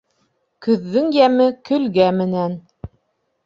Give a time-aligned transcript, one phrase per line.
[0.67, 2.61] Көҙҙөң йәме көлгә менән.